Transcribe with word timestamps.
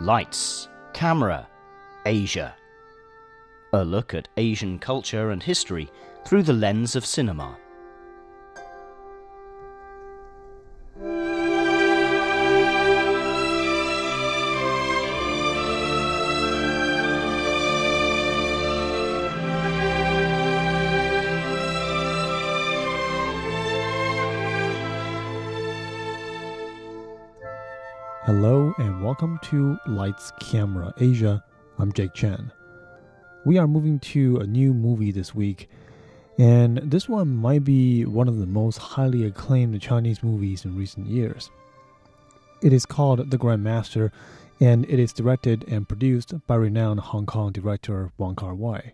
Lights, 0.00 0.68
Camera, 0.92 1.48
Asia. 2.06 2.54
A 3.72 3.84
look 3.84 4.14
at 4.14 4.28
Asian 4.36 4.78
culture 4.78 5.32
and 5.32 5.42
history 5.42 5.90
through 6.24 6.44
the 6.44 6.52
lens 6.52 6.94
of 6.94 7.04
cinema. 7.04 7.56
Hello 28.40 28.72
and 28.78 29.02
welcome 29.02 29.36
to 29.42 29.76
Lights 29.88 30.32
Camera 30.38 30.94
Asia. 31.00 31.42
I'm 31.76 31.92
Jake 31.92 32.14
Chen. 32.14 32.52
We 33.44 33.58
are 33.58 33.66
moving 33.66 33.98
to 34.14 34.36
a 34.36 34.46
new 34.46 34.72
movie 34.72 35.10
this 35.10 35.34
week, 35.34 35.68
and 36.38 36.76
this 36.76 37.08
one 37.08 37.34
might 37.34 37.64
be 37.64 38.04
one 38.04 38.28
of 38.28 38.38
the 38.38 38.46
most 38.46 38.78
highly 38.78 39.24
acclaimed 39.24 39.82
Chinese 39.82 40.22
movies 40.22 40.64
in 40.64 40.76
recent 40.76 41.08
years. 41.08 41.50
It 42.62 42.72
is 42.72 42.86
called 42.86 43.28
The 43.28 43.38
Grandmaster, 43.38 44.12
and 44.60 44.84
it 44.88 45.00
is 45.00 45.12
directed 45.12 45.64
and 45.66 45.88
produced 45.88 46.32
by 46.46 46.54
renowned 46.54 47.00
Hong 47.00 47.26
Kong 47.26 47.50
director 47.50 48.12
Wong 48.18 48.36
Kar 48.36 48.54
Wai. 48.54 48.92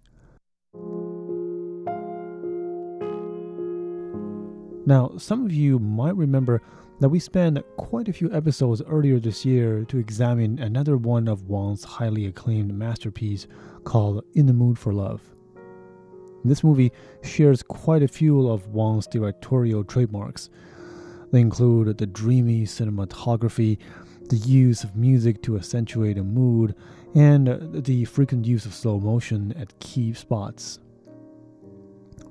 Now, 4.86 5.12
some 5.18 5.44
of 5.44 5.52
you 5.52 5.78
might 5.78 6.16
remember 6.16 6.62
that 7.04 7.10
we 7.10 7.18
spent 7.18 7.62
quite 7.76 8.08
a 8.08 8.14
few 8.14 8.32
episodes 8.32 8.80
earlier 8.88 9.20
this 9.20 9.44
year 9.44 9.84
to 9.84 9.98
examine 9.98 10.58
another 10.58 10.96
one 10.96 11.28
of 11.28 11.50
Wong's 11.50 11.84
highly 11.84 12.24
acclaimed 12.24 12.72
masterpiece 12.72 13.46
called 13.84 14.24
In 14.32 14.46
the 14.46 14.54
Mood 14.54 14.78
for 14.78 14.90
Love. 14.90 15.20
This 16.46 16.64
movie 16.64 16.92
shares 17.22 17.62
quite 17.62 18.02
a 18.02 18.08
few 18.08 18.48
of 18.48 18.68
Wong's 18.68 19.06
directorial 19.06 19.84
trademarks. 19.84 20.48
They 21.30 21.42
include 21.42 21.98
the 21.98 22.06
dreamy 22.06 22.62
cinematography, 22.62 23.76
the 24.30 24.36
use 24.36 24.82
of 24.82 24.96
music 24.96 25.42
to 25.42 25.58
accentuate 25.58 26.16
a 26.16 26.24
mood, 26.24 26.74
and 27.14 27.84
the 27.84 28.06
frequent 28.06 28.46
use 28.46 28.64
of 28.64 28.72
slow 28.72 28.98
motion 28.98 29.52
at 29.58 29.78
key 29.78 30.14
spots. 30.14 30.78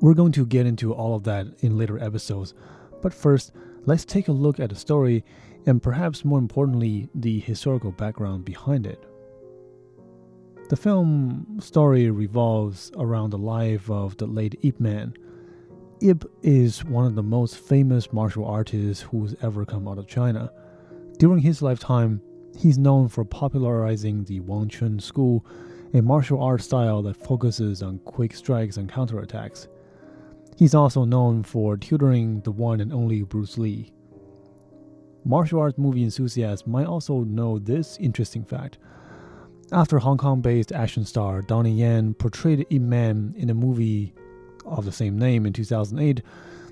We're 0.01 0.15
going 0.15 0.31
to 0.31 0.47
get 0.47 0.65
into 0.65 0.95
all 0.95 1.13
of 1.13 1.25
that 1.25 1.45
in 1.59 1.77
later 1.77 1.99
episodes, 1.99 2.55
but 3.03 3.13
first, 3.13 3.51
let's 3.85 4.05
take 4.05 4.27
a 4.27 4.31
look 4.31 4.59
at 4.59 4.69
the 4.69 4.75
story 4.75 5.23
and 5.65 5.81
perhaps 5.81 6.25
more 6.25 6.39
importantly, 6.39 7.09
the 7.15 7.39
historical 7.39 7.91
background 7.91 8.45
behind 8.45 8.85
it. 8.85 9.03
The 10.69 10.75
film 10.75 11.57
story 11.59 12.09
revolves 12.09 12.91
around 12.97 13.29
the 13.29 13.37
life 13.37 13.89
of 13.89 14.17
the 14.17 14.25
late 14.25 14.57
Ip 14.61 14.79
Man. 14.79 15.13
Ip 16.01 16.25
is 16.41 16.83
one 16.83 17.05
of 17.05 17.15
the 17.15 17.23
most 17.23 17.57
famous 17.57 18.11
martial 18.11 18.45
artists 18.45 19.03
who's 19.03 19.35
ever 19.41 19.65
come 19.65 19.87
out 19.87 19.97
of 19.97 20.07
China. 20.07 20.51
During 21.19 21.39
his 21.39 21.61
lifetime, 21.61 22.21
he's 22.57 22.77
known 22.77 23.07
for 23.07 23.23
popularizing 23.23 24.23
the 24.23 24.39
Wing 24.41 24.69
Chun 24.69 24.99
school, 24.99 25.45
a 25.93 26.01
martial 26.01 26.41
art 26.41 26.61
style 26.61 27.01
that 27.03 27.17
focuses 27.17 27.83
on 27.83 27.99
quick 27.99 28.35
strikes 28.35 28.77
and 28.77 28.89
counterattacks. 28.89 29.67
He's 30.57 30.75
also 30.75 31.03
known 31.03 31.43
for 31.43 31.77
tutoring 31.77 32.41
the 32.41 32.51
one 32.51 32.79
and 32.79 32.93
only 32.93 33.23
Bruce 33.23 33.57
Lee. 33.57 33.91
Martial 35.25 35.59
arts 35.59 35.77
movie 35.77 36.03
enthusiasts 36.03 36.67
might 36.67 36.85
also 36.85 37.21
know 37.23 37.57
this 37.57 37.97
interesting 37.97 38.43
fact. 38.43 38.77
After 39.71 39.97
Hong 39.99 40.17
Kong 40.17 40.41
based 40.41 40.71
action 40.71 41.05
star 41.05 41.41
Donnie 41.41 41.71
Yen 41.71 42.13
portrayed 42.13 42.67
Ip 42.69 42.81
Man 42.81 43.33
in 43.37 43.49
a 43.49 43.53
movie 43.53 44.13
of 44.65 44.85
the 44.85 44.91
same 44.91 45.17
name 45.17 45.45
in 45.45 45.53
2008, 45.53 46.21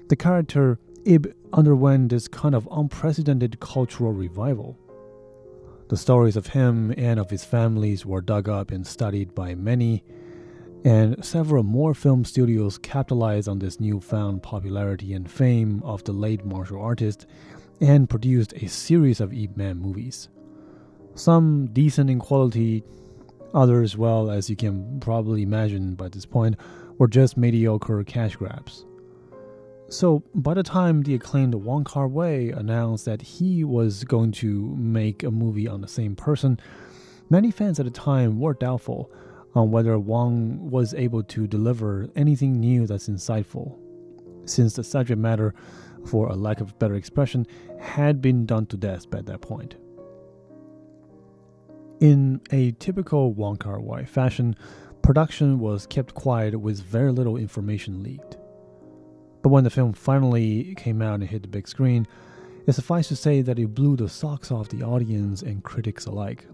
the 0.09 0.15
character 0.15 0.77
Ip 1.05 1.35
underwent 1.53 2.09
this 2.09 2.27
kind 2.27 2.53
of 2.53 2.67
unprecedented 2.71 3.59
cultural 3.59 4.11
revival. 4.11 4.77
The 5.87 5.97
stories 5.97 6.35
of 6.35 6.47
him 6.47 6.93
and 6.97 7.19
of 7.19 7.29
his 7.29 7.43
families 7.43 8.05
were 8.05 8.21
dug 8.21 8.47
up 8.47 8.71
and 8.71 8.85
studied 8.85 9.33
by 9.33 9.55
many, 9.55 10.03
and 10.83 11.23
several 11.23 11.63
more 11.63 11.93
film 11.93 12.25
studios 12.25 12.77
capitalized 12.77 13.47
on 13.47 13.59
this 13.59 13.79
newfound 13.79 14.41
popularity 14.41 15.13
and 15.13 15.29
fame 15.29 15.81
of 15.83 16.03
the 16.03 16.11
late 16.11 16.43
martial 16.43 16.81
artist 16.81 17.27
and 17.79 18.09
produced 18.09 18.53
a 18.53 18.67
series 18.67 19.19
of 19.19 19.33
Ip 19.33 19.55
Man 19.55 19.77
movies. 19.77 20.29
Some 21.13 21.67
decent 21.73 22.09
in 22.09 22.19
quality, 22.19 22.83
others, 23.53 23.97
well, 23.97 24.31
as 24.31 24.49
you 24.49 24.55
can 24.55 24.99
probably 24.99 25.43
imagine 25.43 25.95
by 25.95 26.09
this 26.09 26.25
point, 26.25 26.55
were 26.97 27.07
just 27.07 27.37
mediocre 27.37 28.03
cash 28.03 28.35
grabs. 28.35 28.85
So, 29.89 30.23
by 30.33 30.53
the 30.53 30.63
time 30.63 31.03
the 31.03 31.15
acclaimed 31.15 31.53
Wong 31.53 31.83
Kar 31.83 32.07
Wai 32.07 32.53
announced 32.55 33.05
that 33.05 33.21
he 33.21 33.63
was 33.63 34.05
going 34.05 34.31
to 34.33 34.73
make 34.77 35.21
a 35.21 35.31
movie 35.31 35.67
on 35.67 35.81
the 35.81 35.87
same 35.87 36.15
person, 36.15 36.59
many 37.29 37.51
fans 37.51 37.77
at 37.79 37.85
the 37.85 37.91
time 37.91 38.39
were 38.39 38.53
doubtful 38.53 39.11
on 39.53 39.71
whether 39.71 39.97
Wong 39.99 40.69
was 40.69 40.93
able 40.93 41.23
to 41.23 41.47
deliver 41.47 42.09
anything 42.15 42.59
new 42.59 42.87
that's 42.87 43.09
insightful, 43.09 43.77
since 44.45 44.75
the 44.75 44.83
subject 44.83 45.19
matter, 45.19 45.53
for 46.05 46.27
a 46.27 46.35
lack 46.35 46.61
of 46.61 46.77
better 46.79 46.95
expression, 46.95 47.45
had 47.79 48.21
been 48.21 48.45
done 48.45 48.65
to 48.67 48.77
death 48.77 49.09
by 49.09 49.21
that 49.21 49.41
point. 49.41 49.75
In 51.99 52.41
a 52.51 52.71
typical 52.71 53.33
Wong 53.33 53.57
Kar 53.57 53.79
Wai 53.79 54.05
fashion, 54.05 54.55
production 55.03 55.59
was 55.59 55.85
kept 55.85 56.15
quiet 56.15 56.59
with 56.59 56.81
very 56.81 57.11
little 57.11 57.37
information 57.37 58.01
leaked. 58.01 58.37
But 59.43 59.49
when 59.49 59.63
the 59.63 59.69
film 59.69 59.93
finally 59.93 60.73
came 60.75 61.01
out 61.01 61.15
and 61.15 61.23
hit 61.29 61.43
the 61.43 61.47
big 61.47 61.67
screen, 61.67 62.07
it 62.65 62.73
suffice 62.73 63.07
to 63.09 63.15
say 63.15 63.41
that 63.41 63.59
it 63.59 63.73
blew 63.73 63.95
the 63.95 64.09
socks 64.09 64.51
off 64.51 64.69
the 64.69 64.83
audience 64.83 65.41
and 65.41 65.63
critics 65.63 66.05
alike. 66.05 66.45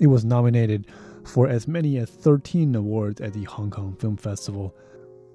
It 0.00 0.06
was 0.06 0.24
nominated 0.24 0.86
for 1.24 1.46
as 1.46 1.68
many 1.68 1.98
as 1.98 2.08
13 2.08 2.74
awards 2.74 3.20
at 3.20 3.34
the 3.34 3.44
Hong 3.44 3.70
Kong 3.70 3.94
Film 4.00 4.16
Festival, 4.16 4.74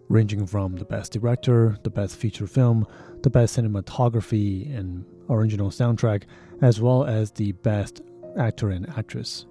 ranging 0.10 0.48
from 0.48 0.76
the 0.76 0.86
Best 0.86 1.14
Director, 1.14 1.78
the 1.84 1.92
Best 1.92 2.16
Feature 2.16 2.48
Film, 2.48 2.88
the 3.22 3.30
Best 3.30 3.58
Cinematography 3.58 4.76
and 4.76 5.06
Original 5.30 5.70
Soundtrack, 5.70 6.24
as 6.64 6.82
well 6.82 7.06
as 7.06 7.32
the 7.32 7.52
Best 7.52 8.02
Actor 8.38 8.70
and 8.70 8.90
Actress. 8.98 9.46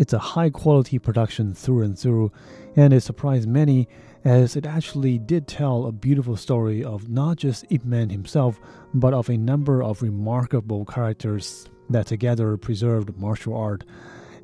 It's 0.00 0.14
a 0.14 0.18
high 0.18 0.48
quality 0.48 0.98
production 0.98 1.52
through 1.52 1.82
and 1.82 1.98
through, 1.98 2.32
and 2.74 2.94
it 2.94 3.02
surprised 3.02 3.46
many 3.46 3.86
as 4.24 4.56
it 4.56 4.64
actually 4.64 5.18
did 5.18 5.46
tell 5.46 5.84
a 5.84 5.92
beautiful 5.92 6.38
story 6.38 6.82
of 6.82 7.10
not 7.10 7.36
just 7.36 7.66
Ip 7.68 7.84
Man 7.84 8.08
himself, 8.08 8.58
but 8.94 9.12
of 9.12 9.28
a 9.28 9.36
number 9.36 9.82
of 9.82 10.00
remarkable 10.00 10.86
characters 10.86 11.68
that 11.90 12.06
together 12.06 12.56
preserved 12.56 13.14
martial 13.18 13.54
art 13.54 13.84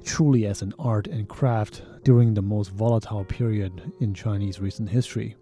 truly 0.05 0.44
as 0.44 0.61
an 0.61 0.75
art 0.78 1.06
and 1.06 1.27
craft 1.27 1.81
during 2.05 2.34
the 2.34 2.43
most 2.43 2.71
volatile 2.73 3.25
period 3.25 3.94
in 4.00 4.12
Chinese 4.12 4.61
recent 4.61 4.91
history. 4.91 5.37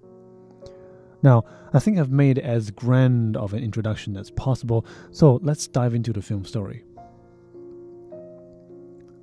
Now, 1.25 1.45
I 1.73 1.81
think 1.81 1.99
I've 1.99 2.13
made 2.13 2.39
as 2.39 2.71
grand 2.71 3.37
of 3.37 3.53
an 3.53 3.65
introduction 3.65 4.17
as 4.17 4.31
possible, 4.31 4.87
so 5.11 5.41
let's 5.43 5.67
dive 5.67 5.93
into 5.93 6.13
the 6.13 6.23
film 6.23 6.45
story. 6.45 6.85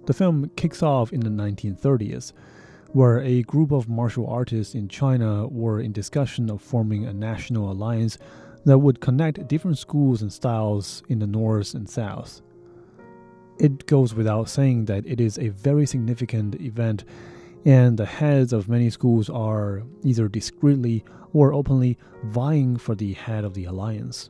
The 0.06 0.14
film 0.14 0.50
kicks 0.56 0.82
off 0.82 1.14
in 1.14 1.20
the 1.20 1.30
1930s, 1.30 2.34
where 2.92 3.20
a 3.20 3.44
group 3.44 3.72
of 3.72 3.88
martial 3.88 4.28
artists 4.28 4.76
in 4.76 4.88
China 4.88 5.48
were 5.48 5.80
in 5.80 5.92
discussion 5.92 6.50
of 6.50 6.62
forming 6.62 7.06
a 7.06 7.14
national 7.14 7.72
alliance 7.72 8.18
that 8.66 8.80
would 8.80 9.00
connect 9.00 9.48
different 9.48 9.78
schools 9.78 10.22
and 10.22 10.32
styles 10.32 11.04
in 11.08 11.20
the 11.20 11.28
north 11.28 11.74
and 11.74 11.90
south. 11.90 12.42
It 13.60 13.86
goes 13.86 14.14
without 14.14 14.50
saying 14.50 14.86
that 14.86 15.06
it 15.06 15.22
is 15.22 15.38
a 15.38 15.50
very 15.50 15.86
significant 15.86 16.60
event, 16.60 17.04
and 17.64 17.98
the 17.98 18.06
heads 18.06 18.54
of 18.54 18.68
many 18.68 18.90
schools 18.90 19.30
are 19.30 19.84
either 20.04 20.28
discreetly 20.28 21.06
or 21.34 21.54
openly 21.54 21.98
vying 22.26 22.78
for 22.78 22.96
the 22.96 23.14
head 23.14 23.44
of 23.44 23.54
the 23.54 23.66
alliance. 23.66 24.30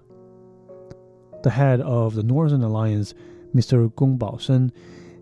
The 1.43 1.49
head 1.49 1.81
of 1.81 2.13
the 2.13 2.23
Northern 2.23 2.61
Alliance, 2.61 3.13
Mr. 3.55 3.93
Gong 3.95 4.17
Baoshen, 4.17 4.71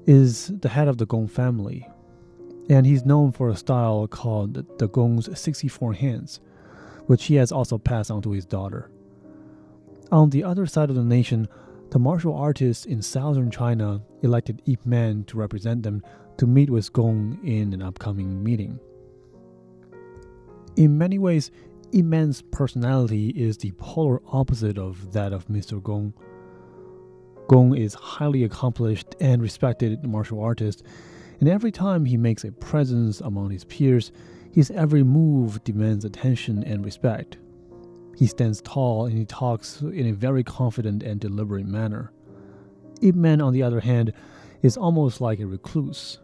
is 0.09 0.47
the 0.61 0.69
head 0.69 0.87
of 0.87 0.97
the 0.97 1.05
Gong 1.05 1.27
family, 1.27 1.87
and 2.67 2.83
he's 2.83 3.05
known 3.05 3.31
for 3.31 3.47
a 3.47 3.55
style 3.55 4.07
called 4.07 4.79
the 4.79 4.87
Gong's 4.87 5.39
64 5.39 5.93
hands, 5.93 6.39
which 7.05 7.25
he 7.25 7.35
has 7.35 7.51
also 7.51 7.77
passed 7.77 8.09
on 8.09 8.23
to 8.23 8.31
his 8.31 8.43
daughter. 8.43 8.89
On 10.11 10.31
the 10.31 10.43
other 10.43 10.65
side 10.65 10.89
of 10.89 10.95
the 10.95 11.03
nation, 11.03 11.47
the 11.91 11.99
martial 11.99 12.33
artists 12.33 12.85
in 12.85 13.03
southern 13.03 13.51
China 13.51 14.01
elected 14.23 14.63
Ip 14.65 14.83
Man 14.83 15.25
to 15.25 15.37
represent 15.37 15.83
them 15.83 16.01
to 16.37 16.47
meet 16.47 16.71
with 16.71 16.91
Gong 16.91 17.37
in 17.43 17.71
an 17.71 17.83
upcoming 17.83 18.43
meeting. 18.43 18.79
In 20.75 20.97
many 20.97 21.19
ways, 21.19 21.51
Ip 21.91 22.05
Man's 22.05 22.41
personality 22.41 23.29
is 23.29 23.59
the 23.59 23.73
polar 23.73 24.23
opposite 24.25 24.79
of 24.79 25.13
that 25.13 25.33
of 25.33 25.47
Mr. 25.49 25.79
Gong. 25.83 26.15
Gong 27.49 27.75
is 27.75 27.95
highly 27.95 28.43
accomplished 28.43 29.15
and 29.19 29.41
respected 29.41 30.05
martial 30.05 30.39
artist, 30.39 30.83
and 31.39 31.49
every 31.49 31.71
time 31.71 32.05
he 32.05 32.15
makes 32.15 32.43
a 32.43 32.51
presence 32.51 33.21
among 33.21 33.49
his 33.49 33.63
peers, 33.63 34.11
his 34.51 34.69
every 34.69 35.01
move 35.01 35.63
demands 35.63 36.05
attention 36.05 36.63
and 36.63 36.85
respect. 36.85 37.39
He 38.15 38.27
stands 38.27 38.61
tall 38.61 39.07
and 39.07 39.17
he 39.17 39.25
talks 39.25 39.81
in 39.81 40.05
a 40.05 40.13
very 40.13 40.43
confident 40.43 41.01
and 41.01 41.19
deliberate 41.19 41.65
manner. 41.65 42.11
Ip 43.01 43.15
Man, 43.15 43.41
on 43.41 43.53
the 43.53 43.63
other 43.63 43.79
hand, 43.79 44.13
is 44.61 44.77
almost 44.77 45.19
like 45.19 45.39
a 45.39 45.47
recluse. 45.47 46.19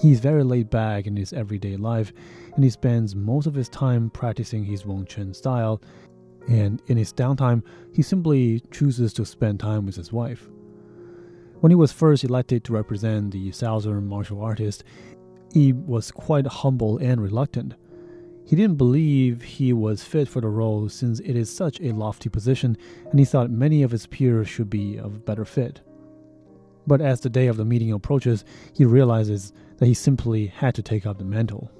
He's 0.00 0.20
very 0.20 0.44
laid 0.44 0.70
back 0.70 1.08
in 1.08 1.16
his 1.16 1.32
everyday 1.32 1.76
life, 1.76 2.12
and 2.54 2.62
he 2.62 2.70
spends 2.70 3.16
most 3.16 3.46
of 3.46 3.54
his 3.54 3.68
time 3.68 4.08
practicing 4.10 4.64
his 4.64 4.86
Wing 4.86 5.04
Chun 5.04 5.34
style. 5.34 5.82
And 6.48 6.82
in 6.86 6.96
his 6.96 7.12
downtime, 7.12 7.62
he 7.92 8.02
simply 8.02 8.62
chooses 8.70 9.12
to 9.14 9.26
spend 9.26 9.60
time 9.60 9.84
with 9.84 9.96
his 9.96 10.12
wife. 10.12 10.48
When 11.60 11.70
he 11.70 11.76
was 11.76 11.92
first 11.92 12.24
elected 12.24 12.64
to 12.64 12.72
represent 12.72 13.32
the 13.32 13.52
Southern 13.52 14.06
martial 14.06 14.40
artist, 14.40 14.84
he 15.52 15.72
was 15.72 16.10
quite 16.10 16.46
humble 16.46 16.98
and 16.98 17.20
reluctant. 17.20 17.74
He 18.46 18.56
didn't 18.56 18.76
believe 18.76 19.42
he 19.42 19.74
was 19.74 20.04
fit 20.04 20.28
for 20.28 20.40
the 20.40 20.48
role 20.48 20.88
since 20.88 21.20
it 21.20 21.36
is 21.36 21.54
such 21.54 21.80
a 21.80 21.92
lofty 21.92 22.30
position, 22.30 22.78
and 23.10 23.18
he 23.18 23.26
thought 23.26 23.50
many 23.50 23.82
of 23.82 23.90
his 23.90 24.06
peers 24.06 24.48
should 24.48 24.70
be 24.70 24.96
of 24.98 25.26
better 25.26 25.44
fit. 25.44 25.82
But 26.86 27.02
as 27.02 27.20
the 27.20 27.28
day 27.28 27.48
of 27.48 27.58
the 27.58 27.66
meeting 27.66 27.92
approaches, 27.92 28.46
he 28.74 28.86
realizes 28.86 29.52
that 29.76 29.86
he 29.86 29.94
simply 29.94 30.46
had 30.46 30.74
to 30.76 30.82
take 30.82 31.04
up 31.04 31.18
the 31.18 31.24
mantle. 31.24 31.70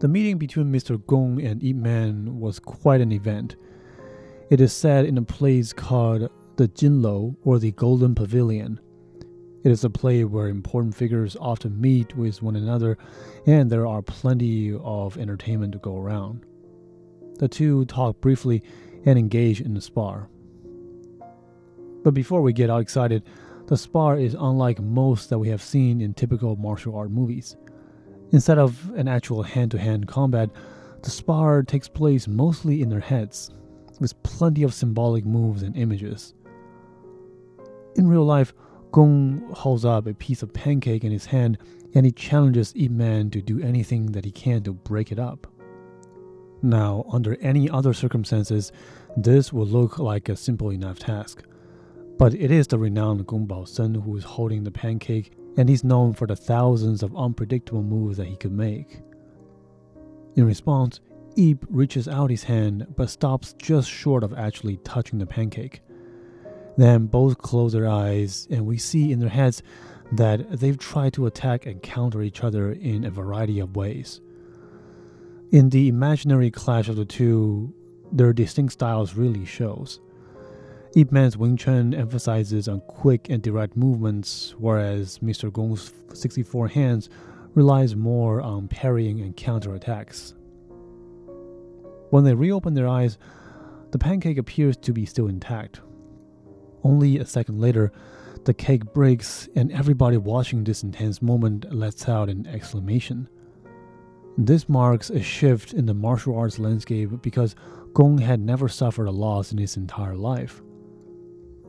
The 0.00 0.06
meeting 0.06 0.38
between 0.38 0.72
Mr. 0.72 1.04
Gong 1.06 1.42
and 1.42 1.60
Ip 1.62 1.74
Man 1.74 2.38
was 2.38 2.60
quite 2.60 3.00
an 3.00 3.10
event. 3.10 3.56
It 4.48 4.60
is 4.60 4.72
said 4.72 5.04
in 5.04 5.18
a 5.18 5.22
place 5.22 5.72
called 5.72 6.30
the 6.56 6.68
Jinlo 6.68 7.34
or 7.42 7.58
the 7.58 7.72
Golden 7.72 8.14
Pavilion. 8.14 8.78
It 9.64 9.72
is 9.72 9.82
a 9.82 9.90
place 9.90 10.24
where 10.24 10.46
important 10.46 10.94
figures 10.94 11.36
often 11.40 11.80
meet 11.80 12.16
with 12.16 12.40
one 12.42 12.54
another, 12.54 12.96
and 13.44 13.68
there 13.68 13.88
are 13.88 14.00
plenty 14.00 14.72
of 14.72 15.18
entertainment 15.18 15.72
to 15.72 15.78
go 15.78 15.96
around. 15.96 16.46
The 17.40 17.48
two 17.48 17.84
talk 17.86 18.20
briefly 18.20 18.62
and 19.04 19.18
engage 19.18 19.60
in 19.60 19.76
a 19.76 19.80
spar. 19.80 20.28
But 22.04 22.14
before 22.14 22.40
we 22.42 22.52
get 22.52 22.70
all 22.70 22.78
excited, 22.78 23.24
the 23.66 23.76
spar 23.76 24.16
is 24.16 24.34
unlike 24.38 24.80
most 24.80 25.28
that 25.30 25.40
we 25.40 25.48
have 25.48 25.60
seen 25.60 26.00
in 26.00 26.14
typical 26.14 26.54
martial 26.54 26.94
art 26.94 27.10
movies. 27.10 27.56
Instead 28.32 28.58
of 28.58 28.90
an 28.94 29.08
actual 29.08 29.42
hand 29.42 29.70
to 29.70 29.78
hand 29.78 30.06
combat, 30.06 30.50
the 31.02 31.10
spar 31.10 31.62
takes 31.62 31.88
place 31.88 32.28
mostly 32.28 32.82
in 32.82 32.88
their 32.88 33.00
heads, 33.00 33.50
with 34.00 34.20
plenty 34.22 34.62
of 34.62 34.74
symbolic 34.74 35.24
moves 35.24 35.62
and 35.62 35.76
images. 35.76 36.34
In 37.96 38.08
real 38.08 38.24
life, 38.24 38.52
Gong 38.92 39.50
holds 39.52 39.84
up 39.84 40.06
a 40.06 40.14
piece 40.14 40.42
of 40.42 40.52
pancake 40.52 41.04
in 41.04 41.12
his 41.12 41.26
hand 41.26 41.58
and 41.94 42.04
he 42.04 42.12
challenges 42.12 42.72
Ip 42.76 42.90
Man 42.90 43.30
to 43.30 43.40
do 43.40 43.60
anything 43.60 44.12
that 44.12 44.24
he 44.24 44.30
can 44.30 44.62
to 44.62 44.72
break 44.72 45.10
it 45.10 45.18
up. 45.18 45.46
Now, 46.62 47.04
under 47.10 47.36
any 47.40 47.70
other 47.70 47.92
circumstances, 47.92 48.72
this 49.16 49.52
would 49.52 49.68
look 49.68 49.98
like 49.98 50.28
a 50.28 50.36
simple 50.36 50.70
enough 50.70 50.98
task. 50.98 51.42
But 52.18 52.34
it 52.34 52.50
is 52.50 52.66
the 52.66 52.78
renowned 52.78 53.26
Gong 53.26 53.46
Bao 53.46 53.66
Sen 53.66 53.94
who 53.94 54.16
is 54.16 54.24
holding 54.24 54.64
the 54.64 54.70
pancake, 54.70 55.32
and 55.58 55.68
he's 55.68 55.82
known 55.82 56.14
for 56.14 56.26
the 56.28 56.36
thousands 56.36 57.02
of 57.02 57.16
unpredictable 57.16 57.82
moves 57.82 58.16
that 58.16 58.28
he 58.28 58.36
could 58.36 58.52
make. 58.52 59.00
In 60.36 60.46
response, 60.46 61.00
Ip 61.36 61.66
reaches 61.68 62.06
out 62.06 62.30
his 62.30 62.44
hand 62.44 62.86
but 62.96 63.10
stops 63.10 63.54
just 63.58 63.90
short 63.90 64.22
of 64.22 64.32
actually 64.32 64.76
touching 64.78 65.18
the 65.18 65.26
pancake. 65.26 65.82
Then 66.76 67.06
both 67.06 67.38
close 67.38 67.72
their 67.72 67.88
eyes, 67.88 68.46
and 68.52 68.66
we 68.66 68.78
see 68.78 69.10
in 69.10 69.18
their 69.18 69.28
heads 69.28 69.64
that 70.12 70.60
they've 70.60 70.78
tried 70.78 71.12
to 71.14 71.26
attack 71.26 71.66
and 71.66 71.82
counter 71.82 72.22
each 72.22 72.44
other 72.44 72.70
in 72.70 73.04
a 73.04 73.10
variety 73.10 73.58
of 73.58 73.74
ways. 73.74 74.20
In 75.50 75.70
the 75.70 75.88
imaginary 75.88 76.52
clash 76.52 76.88
of 76.88 76.94
the 76.94 77.04
two, 77.04 77.74
their 78.12 78.32
distinct 78.32 78.74
styles 78.74 79.14
really 79.14 79.44
shows. 79.44 79.98
Ip 80.98 81.12
Man's 81.12 81.36
Wing 81.36 81.56
Chun 81.56 81.94
emphasizes 81.94 82.66
on 82.66 82.80
quick 82.80 83.30
and 83.30 83.40
direct 83.40 83.76
movements, 83.76 84.56
whereas 84.58 85.20
Mr. 85.20 85.52
Gong's 85.52 85.92
64 86.12 86.66
hands 86.66 87.08
relies 87.54 87.94
more 87.94 88.40
on 88.40 88.66
parrying 88.66 89.20
and 89.20 89.36
counterattacks. 89.36 90.34
When 92.10 92.24
they 92.24 92.34
reopen 92.34 92.74
their 92.74 92.88
eyes, 92.88 93.16
the 93.92 93.98
pancake 93.98 94.38
appears 94.38 94.76
to 94.78 94.92
be 94.92 95.06
still 95.06 95.28
intact. 95.28 95.80
Only 96.82 97.18
a 97.18 97.24
second 97.24 97.60
later, 97.60 97.92
the 98.44 98.52
cake 98.52 98.92
breaks, 98.92 99.48
and 99.54 99.70
everybody 99.70 100.16
watching 100.16 100.64
this 100.64 100.82
intense 100.82 101.22
moment 101.22 101.72
lets 101.72 102.08
out 102.08 102.28
an 102.28 102.44
exclamation. 102.48 103.28
This 104.36 104.68
marks 104.68 105.10
a 105.10 105.22
shift 105.22 105.74
in 105.74 105.86
the 105.86 105.94
martial 105.94 106.36
arts 106.36 106.58
landscape 106.58 107.22
because 107.22 107.54
Gong 107.94 108.18
had 108.18 108.40
never 108.40 108.68
suffered 108.68 109.06
a 109.06 109.12
loss 109.12 109.52
in 109.52 109.58
his 109.58 109.76
entire 109.76 110.16
life. 110.16 110.60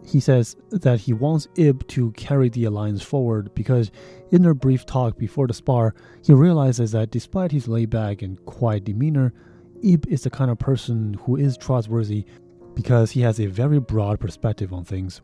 He 0.06 0.20
says 0.20 0.56
that 0.72 1.02
he 1.02 1.14
wants 1.14 1.48
Ip 1.56 1.88
to 1.90 2.12
carry 2.12 2.50
the 2.50 2.66
alliance 2.66 3.04
forward 3.04 3.54
because, 3.54 3.92
in 4.32 4.42
their 4.42 4.54
brief 4.54 4.86
talk 4.86 5.18
before 5.18 5.48
the 5.48 5.54
spar, 5.54 5.94
he 6.24 6.34
realizes 6.34 6.92
that 6.94 7.12
despite 7.12 7.52
his 7.52 7.68
laid 7.68 7.90
back 7.90 8.22
and 8.22 8.44
quiet 8.46 8.86
demeanor, 8.86 9.34
Ip 9.84 10.08
is 10.08 10.24
the 10.24 10.30
kind 10.30 10.50
of 10.50 10.58
person 10.58 11.14
who 11.14 11.36
is 11.36 11.58
trustworthy 11.58 12.26
because 12.76 13.12
he 13.12 13.22
has 13.22 13.40
a 13.40 13.46
very 13.46 13.80
broad 13.80 14.20
perspective 14.20 14.74
on 14.74 14.84
things. 14.84 15.22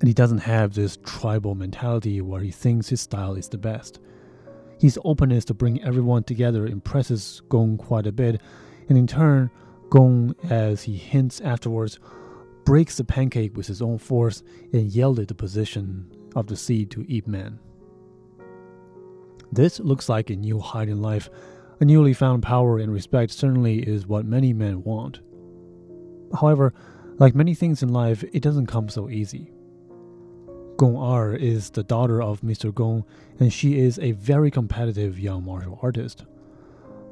And 0.00 0.08
he 0.08 0.14
doesn't 0.14 0.38
have 0.38 0.74
this 0.74 0.98
tribal 1.04 1.54
mentality 1.54 2.20
where 2.20 2.40
he 2.40 2.50
thinks 2.50 2.88
his 2.88 3.00
style 3.00 3.34
is 3.34 3.48
the 3.48 3.58
best. 3.58 4.00
His 4.80 4.98
openness 5.04 5.44
to 5.46 5.54
bring 5.54 5.82
everyone 5.82 6.22
together 6.24 6.66
impresses 6.66 7.42
Gong 7.48 7.76
quite 7.76 8.06
a 8.06 8.12
bit, 8.12 8.40
and 8.88 8.96
in 8.96 9.06
turn, 9.06 9.50
Gong, 9.90 10.34
as 10.48 10.82
he 10.82 10.96
hints 10.96 11.40
afterwards, 11.40 11.98
breaks 12.68 12.98
the 12.98 13.04
pancake 13.04 13.56
with 13.56 13.66
his 13.66 13.80
own 13.80 13.96
force 13.96 14.42
and 14.74 14.92
yielded 14.92 15.26
the 15.26 15.34
position 15.34 16.06
of 16.36 16.48
the 16.48 16.54
seed 16.54 16.90
to 16.90 17.02
Ip 17.10 17.26
Man. 17.26 17.58
This 19.50 19.80
looks 19.80 20.10
like 20.10 20.28
a 20.28 20.36
new 20.36 20.58
height 20.58 20.90
in 20.90 21.00
life. 21.00 21.30
A 21.80 21.86
newly 21.86 22.12
found 22.12 22.42
power 22.42 22.78
and 22.78 22.92
respect 22.92 23.32
certainly 23.32 23.78
is 23.78 24.06
what 24.06 24.26
many 24.26 24.52
men 24.52 24.82
want. 24.82 25.20
However, 26.38 26.74
like 27.16 27.34
many 27.34 27.54
things 27.54 27.82
in 27.82 27.88
life, 27.88 28.22
it 28.34 28.42
doesn't 28.42 28.66
come 28.66 28.90
so 28.90 29.08
easy. 29.08 29.50
Gong 30.76 30.98
Er 30.98 31.34
is 31.34 31.70
the 31.70 31.82
daughter 31.82 32.20
of 32.22 32.42
Mr. 32.42 32.74
Gong, 32.74 33.06
and 33.40 33.50
she 33.50 33.78
is 33.78 33.98
a 33.98 34.12
very 34.12 34.50
competitive 34.50 35.18
young 35.18 35.42
martial 35.42 35.78
artist. 35.80 36.26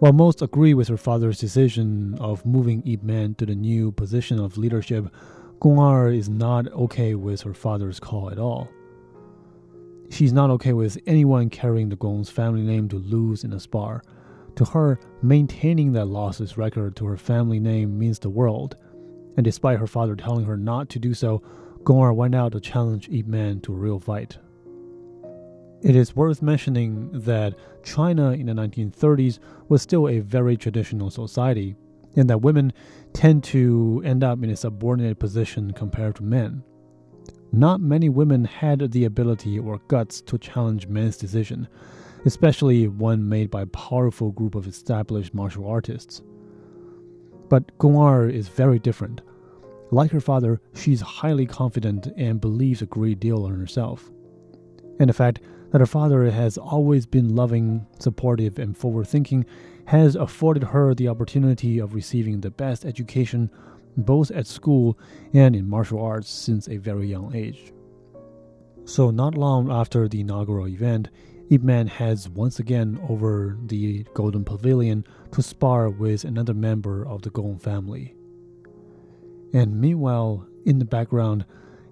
While 0.00 0.12
most 0.12 0.42
agree 0.42 0.74
with 0.74 0.88
her 0.88 0.98
father's 0.98 1.38
decision 1.38 2.18
of 2.20 2.44
moving 2.44 2.86
Ip 2.86 3.02
Man 3.02 3.34
to 3.36 3.46
the 3.46 3.54
new 3.54 3.90
position 3.90 4.38
of 4.38 4.58
leadership, 4.58 5.06
Gong 5.60 5.78
Er 5.78 6.08
is 6.08 6.28
not 6.28 6.70
okay 6.72 7.14
with 7.14 7.42
her 7.42 7.54
father's 7.54 7.98
call 7.98 8.30
at 8.30 8.38
all. 8.38 8.68
She's 10.10 10.32
not 10.32 10.50
okay 10.50 10.72
with 10.72 10.98
anyone 11.06 11.50
carrying 11.50 11.88
the 11.88 11.96
Gong's 11.96 12.30
family 12.30 12.62
name 12.62 12.88
to 12.90 12.96
lose 12.96 13.42
in 13.42 13.52
a 13.52 13.60
spar. 13.60 14.02
To 14.56 14.64
her, 14.66 14.98
maintaining 15.22 15.92
that 15.92 16.06
lossless 16.06 16.56
record 16.56 16.94
to 16.96 17.06
her 17.06 17.16
family 17.16 17.58
name 17.58 17.98
means 17.98 18.18
the 18.18 18.30
world. 18.30 18.76
And 19.36 19.44
despite 19.44 19.78
her 19.78 19.86
father 19.86 20.14
telling 20.14 20.44
her 20.44 20.56
not 20.56 20.88
to 20.90 20.98
do 20.98 21.14
so, 21.14 21.42
Gong 21.84 22.02
Er 22.02 22.12
went 22.12 22.34
out 22.34 22.52
to 22.52 22.60
challenge 22.60 23.08
Ip 23.08 23.26
Man 23.26 23.60
to 23.60 23.72
a 23.72 23.76
real 23.76 23.98
fight. 23.98 24.38
It 25.82 25.94
is 25.94 26.16
worth 26.16 26.42
mentioning 26.42 27.10
that 27.12 27.54
China 27.82 28.32
in 28.32 28.46
the 28.46 28.52
1930s 28.52 29.38
was 29.68 29.82
still 29.82 30.08
a 30.08 30.20
very 30.20 30.56
traditional 30.56 31.10
society, 31.10 31.76
and 32.16 32.28
that 32.30 32.42
women 32.42 32.72
tend 33.12 33.44
to 33.44 34.02
end 34.04 34.24
up 34.24 34.42
in 34.42 34.50
a 34.50 34.56
subordinate 34.56 35.18
position 35.18 35.72
compared 35.72 36.16
to 36.16 36.22
men. 36.22 36.62
Not 37.52 37.80
many 37.80 38.08
women 38.08 38.44
had 38.44 38.90
the 38.90 39.04
ability 39.04 39.58
or 39.58 39.78
guts 39.88 40.20
to 40.22 40.38
challenge 40.38 40.88
men's 40.88 41.16
decision, 41.16 41.68
especially 42.24 42.88
one 42.88 43.28
made 43.28 43.50
by 43.50 43.62
a 43.62 43.66
powerful 43.66 44.32
group 44.32 44.54
of 44.54 44.66
established 44.66 45.34
martial 45.34 45.66
artists. 45.66 46.22
But 47.48 47.76
Gong 47.78 47.96
Er 47.96 48.28
is 48.28 48.48
very 48.48 48.78
different. 48.78 49.20
Like 49.92 50.10
her 50.10 50.20
father, 50.20 50.60
she's 50.74 51.00
highly 51.00 51.46
confident 51.46 52.08
and 52.16 52.40
believes 52.40 52.82
a 52.82 52.86
great 52.86 53.20
deal 53.20 53.46
in 53.46 53.56
herself. 53.56 54.10
And 54.98 55.08
the 55.08 55.14
fact 55.14 55.40
that 55.76 55.80
her 55.80 55.86
father 55.86 56.30
has 56.30 56.56
always 56.56 57.04
been 57.04 57.36
loving, 57.36 57.86
supportive, 57.98 58.58
and 58.58 58.74
forward 58.74 59.06
thinking 59.06 59.44
has 59.84 60.16
afforded 60.16 60.62
her 60.62 60.94
the 60.94 61.06
opportunity 61.06 61.78
of 61.78 61.92
receiving 61.92 62.40
the 62.40 62.50
best 62.50 62.86
education 62.86 63.50
both 63.94 64.30
at 64.30 64.46
school 64.46 64.98
and 65.34 65.54
in 65.54 65.68
martial 65.68 66.00
arts 66.02 66.30
since 66.30 66.66
a 66.66 66.78
very 66.78 67.06
young 67.06 67.36
age. 67.36 67.74
So, 68.86 69.10
not 69.10 69.34
long 69.34 69.70
after 69.70 70.08
the 70.08 70.20
inaugural 70.22 70.66
event, 70.66 71.10
Ip 71.50 71.62
Man 71.62 71.88
heads 71.88 72.26
once 72.26 72.58
again 72.58 72.98
over 73.10 73.58
the 73.66 74.06
Golden 74.14 74.46
Pavilion 74.46 75.04
to 75.32 75.42
spar 75.42 75.90
with 75.90 76.24
another 76.24 76.54
member 76.54 77.06
of 77.06 77.20
the 77.20 77.28
Gong 77.28 77.58
family. 77.58 78.14
And 79.52 79.78
meanwhile, 79.78 80.48
in 80.64 80.78
the 80.78 80.86
background, 80.86 81.44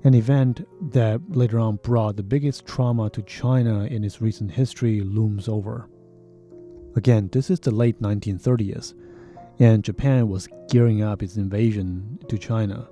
an 0.05 0.15
event 0.15 0.67
that 0.93 1.21
later 1.31 1.59
on 1.59 1.77
brought 1.77 2.17
the 2.17 2.23
biggest 2.23 2.67
trauma 2.67 3.09
to 3.09 3.23
China 3.23 3.85
in 3.85 4.05
its 4.05 4.21
recent 4.21 4.51
history 4.51 5.01
looms 5.01 5.49
over. 5.49 5.89
Again, 6.95 7.31
this 7.33 7.49
is 7.51 7.59
the 7.59 7.71
late 7.71 8.01
1930s, 8.03 8.95
and 9.59 9.83
Japan 9.83 10.29
was 10.29 10.49
gearing 10.69 11.03
up 11.03 11.23
its 11.23 11.37
invasion 11.37 12.19
to 12.29 12.37
China. 12.37 12.87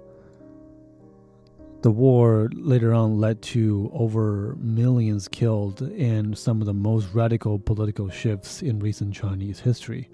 The 1.82 1.90
war 1.90 2.48
later 2.54 2.94
on 2.94 3.18
led 3.18 3.42
to 3.42 3.90
over 3.92 4.56
millions 4.58 5.28
killed 5.28 5.82
and 5.82 6.36
some 6.38 6.60
of 6.60 6.66
the 6.66 6.72
most 6.72 7.12
radical 7.12 7.58
political 7.58 8.08
shifts 8.08 8.62
in 8.62 8.78
recent 8.78 9.14
Chinese 9.14 9.60
history. 9.60 10.08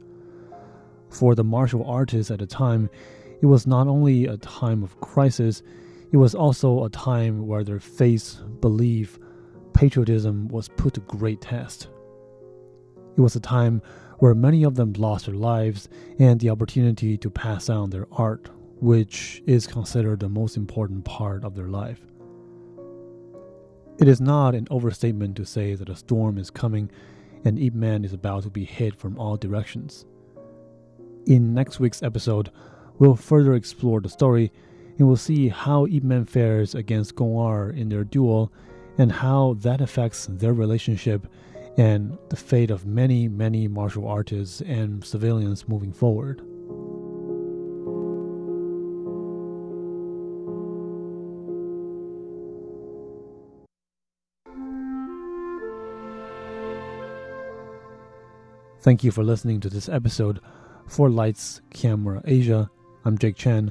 For 1.11 1.35
the 1.35 1.45
martial 1.45 1.85
artists 1.85 2.31
at 2.31 2.41
the 2.41 2.47
time, 2.47 2.91
it 3.41 3.47
was 3.47 3.67
not 3.67 3.87
only 3.87 4.27
a 4.27 4.39
time 4.39 4.83
of 4.83 5.01
crisis, 5.01 5.63
it 6.11 6.17
was 6.17 6.35
also 6.35 6.85
a 6.85 6.91
time 6.91 7.47
where 7.47 7.65
their 7.65 7.81
faith, 7.81 8.41
belief, 8.61 9.19
patriotism 9.75 10.49
was 10.49 10.69
put 10.69 10.95
to 10.95 11.01
great 11.01 11.41
test. 11.41 11.89
It 13.17 13.21
was 13.21 13.37
a 13.37 13.41
time 13.41 13.83
where 14.19 14.35
many 14.35 14.65
of 14.65 14.75
them 14.75 14.93
lost 14.95 15.27
their 15.27 15.35
lives 15.35 15.89
and 16.19 16.41
the 16.41 16.51
opportunity 16.51 17.17
to 17.19 17.31
pass 17.31 17.69
on 17.69 17.91
their 17.91 18.07
art, 18.11 18.49
which 18.81 19.43
is 19.47 19.67
considered 19.67 20.21
the 20.21 20.29
most 20.29 20.57
important 20.57 21.05
part 21.05 21.45
of 21.45 21.55
their 21.55 21.69
life. 21.69 22.01
It 23.99 24.09
is 24.09 24.21
not 24.21 24.55
an 24.55 24.69
overstatement 24.71 25.37
to 25.37 25.45
say 25.45 25.75
that 25.75 25.89
a 25.89 25.97
storm 25.97 26.39
is 26.39 26.51
coming 26.51 26.91
and 27.45 27.59
Ip 27.59 27.75
Man 27.75 28.05
is 28.05 28.13
about 28.13 28.45
to 28.45 28.51
be 28.51 28.65
hit 28.65 28.97
from 28.97 29.19
all 29.19 29.37
directions. 29.37 30.07
In 31.27 31.53
next 31.53 31.79
week's 31.79 32.03
episode, 32.03 32.51
we'll 32.99 33.17
further 33.17 33.55
explore 33.55 34.01
the 34.01 34.09
story 34.09 34.53
and 34.99 35.07
we'll 35.07 35.17
see 35.17 35.49
how 35.49 35.87
Ip 35.87 36.03
Man 36.03 36.25
fares 36.25 36.75
against 36.75 37.15
Gong 37.15 37.37
Er 37.37 37.71
in 37.71 37.89
their 37.89 38.05
duel 38.05 38.53
and 38.99 39.13
how 39.13 39.55
that 39.61 39.81
affects 39.81 40.27
their 40.29 40.53
relationship 40.53 41.27
and 41.77 42.19
the 42.31 42.37
fate 42.37 42.73
of 42.73 42.85
many, 42.85 43.29
many 43.29 43.69
martial 43.69 44.09
artists 44.09 44.61
and 44.63 45.05
civilians 45.05 45.69
moving 45.69 45.93
forward. 45.93 46.43
Thank 58.81 59.05
you 59.05 59.13
for 59.13 59.23
listening 59.23 59.61
to 59.61 59.69
this 59.69 59.89
episode. 59.89 60.41
For 60.89 61.11
Lights, 61.11 61.61
Camera, 61.71 62.23
Asia, 62.25 62.71
I'm 63.05 63.19
Jake 63.19 63.37
Chen. 63.37 63.71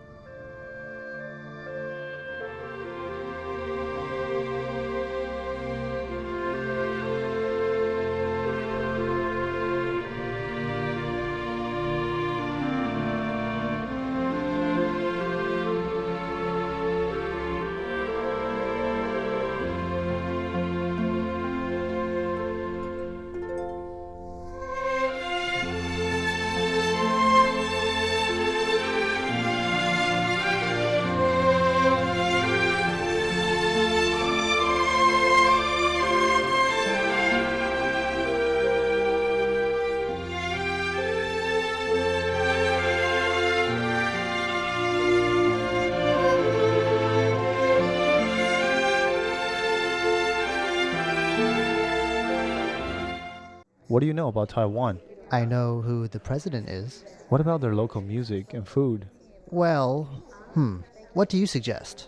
What 53.91 53.99
do 53.99 54.07
you 54.07 54.13
know 54.13 54.29
about 54.29 54.47
Taiwan? 54.47 55.01
I 55.33 55.43
know 55.43 55.81
who 55.81 56.07
the 56.07 56.21
president 56.21 56.69
is. 56.69 57.03
What 57.27 57.41
about 57.41 57.59
their 57.59 57.75
local 57.75 57.99
music 57.99 58.53
and 58.53 58.65
food? 58.65 59.09
Well, 59.49 60.05
hmm, 60.53 60.77
what 61.11 61.27
do 61.27 61.37
you 61.37 61.45
suggest? 61.45 62.07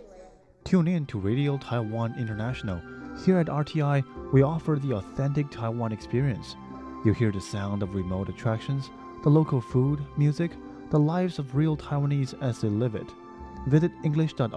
Tune 0.64 0.88
in 0.88 1.06
to 1.08 1.20
Radio 1.20 1.58
Taiwan 1.58 2.16
International. 2.18 2.80
Here 3.26 3.38
at 3.38 3.48
RTI, 3.48 4.02
we 4.32 4.44
offer 4.44 4.80
the 4.82 4.94
authentic 4.94 5.52
Taiwan 5.52 5.92
experience. 5.92 6.56
You 7.04 7.12
hear 7.12 7.34
the 7.34 7.42
sound 7.42 7.84
of 7.84 7.94
remote 7.94 8.30
attractions, 8.30 8.90
the 9.22 9.30
local 9.30 9.60
food, 9.60 10.00
music, 10.16 10.52
the 10.90 11.00
lives 11.00 11.38
of 11.38 11.54
real 11.54 11.76
Taiwanese 11.76 12.42
as 12.42 12.62
they 12.62 12.70
live 12.70 12.96
it. 12.96 13.12
Visit 13.68 13.92
English.rti.org 14.06 14.52